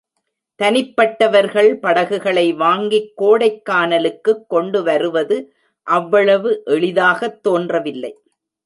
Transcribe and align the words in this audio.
தனிப்பட்டவர்கள், 0.63 1.73
படகுகளை 1.73 2.53
வாங்கிக் 2.53 3.21
கோடைக்கானலுக்குக் 3.21 4.45
கொண்டு 4.47 4.83
வருவது 4.83 5.53
அவ்வளவு 5.83 6.61
எளிதாகத் 6.65 7.43
தோன்றவில்லை. 7.43 8.17